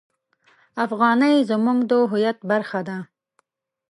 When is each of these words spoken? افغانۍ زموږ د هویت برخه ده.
افغانۍ 0.85 1.35
زموږ 1.49 1.77
د 1.89 1.91
هویت 2.11 2.37
برخه 2.51 2.79
ده. 2.87 2.97